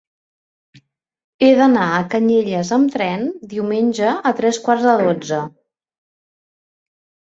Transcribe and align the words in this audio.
He 1.43 1.49
d'anar 1.59 1.83
a 1.91 2.01
Canyelles 2.15 2.73
amb 2.79 2.91
tren 2.97 3.29
diumenge 3.55 4.17
a 4.33 4.35
tres 4.43 4.63
quarts 4.67 4.93
de 4.93 5.01
dotze. 5.07 5.47